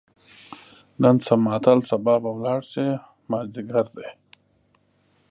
[1.01, 2.87] نن شه ماتل سبا به لاړ شې،
[3.29, 4.07] مازدیګر ده